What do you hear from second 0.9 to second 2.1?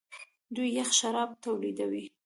شراب تولیدوي.